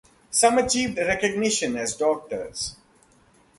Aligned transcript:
Some 0.31 0.57
achieved 0.57 0.97
recognition 0.97 1.75
as 1.77 1.95
doctors. 1.95 2.75